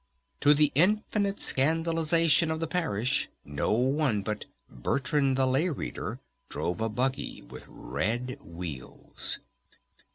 To 0.39 0.55
the 0.55 0.71
infinite 0.73 1.35
scandalization 1.37 2.51
of 2.51 2.59
the 2.59 2.65
Parish 2.65 3.29
no 3.45 3.71
one 3.73 4.23
but 4.23 4.45
"Bertrand 4.67 5.37
the 5.37 5.45
Lay 5.45 5.69
Reader" 5.69 6.19
drove 6.49 6.81
a 6.81 6.89
buggy 6.89 7.43
with 7.43 7.65
red 7.67 8.39
wheels! 8.41 9.37